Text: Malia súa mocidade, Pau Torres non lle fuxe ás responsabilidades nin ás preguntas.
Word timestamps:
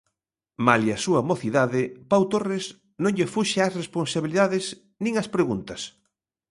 Malia 0.67 0.97
súa 1.05 1.21
mocidade, 1.29 1.81
Pau 2.09 2.23
Torres 2.33 2.65
non 3.03 3.13
lle 3.17 3.31
fuxe 3.35 3.57
ás 3.65 3.77
responsabilidades 3.81 4.65
nin 5.03 5.13
ás 5.21 5.27
preguntas. 5.35 5.81